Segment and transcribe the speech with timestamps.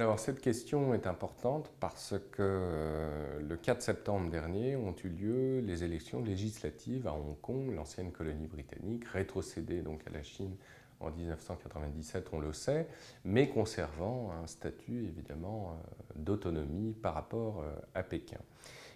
[0.00, 5.58] Alors cette question est importante parce que euh, le 4 septembre dernier ont eu lieu
[5.58, 10.54] les élections législatives à Hong Kong, l'ancienne colonie britannique, rétrocédée donc à la Chine
[11.00, 12.86] en 1997, on le sait,
[13.24, 18.38] mais conservant un statut évidemment euh, d'autonomie par rapport euh, à Pékin.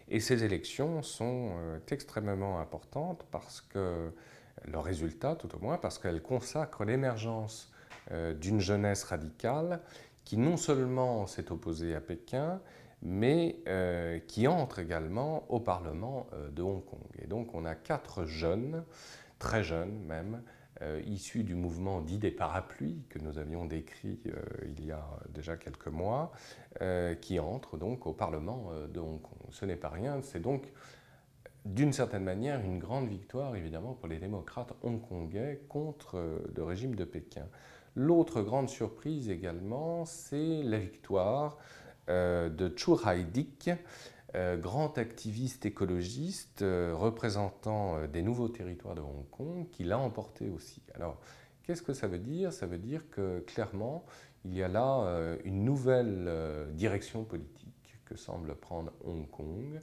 [0.09, 1.53] Et ces élections sont
[1.91, 4.11] extrêmement importantes parce que,
[4.67, 7.73] leurs résultats tout au moins, parce qu'elles consacrent l'émergence
[8.41, 9.81] d'une jeunesse radicale
[10.25, 12.61] qui non seulement s'est opposé à Pékin,
[13.03, 17.01] mais euh, qui entre également au Parlement euh, de Hong Kong.
[17.21, 18.85] Et donc on a quatre jeunes,
[19.39, 20.43] très jeunes même,
[20.83, 24.21] euh, issus du mouvement dit des parapluies que nous avions décrit
[24.65, 26.33] il y a déjà quelques mois,
[27.21, 29.39] qui entrent donc au Parlement de Hong Kong.
[29.51, 30.73] Ce n'est pas rien, c'est donc
[31.65, 37.05] d'une certaine manière une grande victoire évidemment pour les démocrates hongkongais contre le régime de
[37.05, 37.47] Pékin.
[37.95, 41.59] L'autre grande surprise également, c'est la victoire
[42.09, 43.71] euh, de Chu Hai-dik,
[44.35, 50.49] euh, grand activiste écologiste euh, représentant des nouveaux territoires de Hong Kong, qui l'a emporté
[50.49, 50.83] aussi.
[50.95, 51.21] Alors,
[51.63, 52.53] qu'est-ce que ça veut dire?
[52.53, 54.07] Ça veut dire que clairement,
[54.47, 56.29] il y a là une nouvelle
[56.73, 57.69] direction politique
[58.07, 59.81] que semble prendre Hong Kong,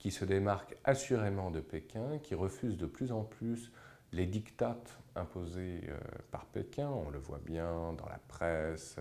[0.00, 3.70] qui se démarque assurément de Pékin, qui refuse de plus en plus
[4.12, 5.98] les dictates imposés euh,
[6.32, 8.96] par Pékin, on le voit bien dans la presse,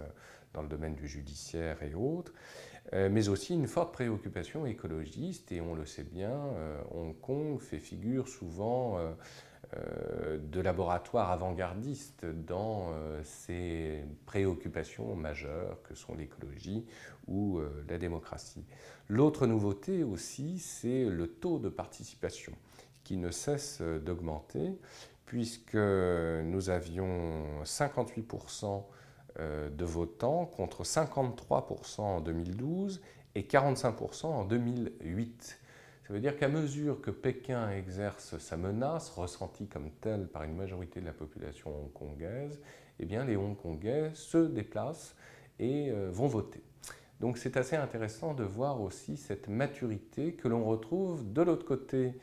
[0.53, 2.33] dans le domaine du judiciaire et autres,
[2.93, 7.59] euh, mais aussi une forte préoccupation écologiste, et on le sait bien, euh, Hong Kong
[7.59, 8.99] fait figure souvent
[9.73, 12.91] de laboratoire avant-gardiste dans
[13.23, 16.85] ses préoccupations majeures que sont l'écologie
[17.27, 18.65] ou la démocratie.
[19.09, 22.53] L'autre nouveauté aussi, c'est le taux de participation
[23.03, 24.77] qui ne cesse d'augmenter,
[25.25, 28.83] puisque nous avions 58%
[29.39, 32.99] euh, de votants contre 53% en 2012
[33.35, 35.59] et 45% en 2008.
[36.09, 40.55] Ça veut dire qu'à mesure que Pékin exerce sa menace, ressentie comme telle par une
[40.55, 42.59] majorité de la population hongkongaise,
[42.97, 45.15] eh bien les Hongkongais se déplacent
[45.59, 46.63] et euh, vont voter.
[47.19, 52.15] Donc c'est assez intéressant de voir aussi cette maturité que l'on retrouve de l'autre côté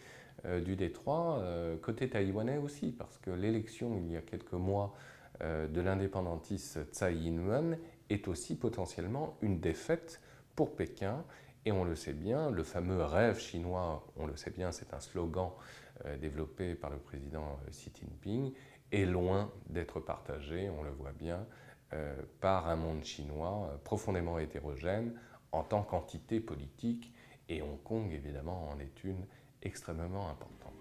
[0.47, 4.97] euh, du Détroit, euh, côté taïwanais aussi, parce que l'élection il y a quelques mois
[5.39, 10.23] de l'indépendantiste Tsai Ing-wen est aussi potentiellement une défaite
[10.57, 11.23] pour Pékin.
[11.67, 15.01] Et on le sait bien, le fameux rêve chinois, on le sait bien, c'est un
[15.01, 15.51] slogan
[16.21, 18.53] développé par le président Xi Jinping,
[18.93, 21.45] est loin d'être partagé, on le voit bien,
[22.41, 25.19] par un monde chinois profondément hétérogène
[25.51, 27.13] en tant qu'entité politique.
[27.49, 29.27] Et Hong Kong, évidemment, en est une
[29.61, 30.73] extrêmement importante.